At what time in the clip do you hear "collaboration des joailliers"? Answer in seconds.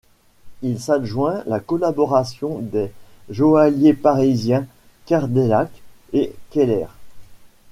1.59-3.93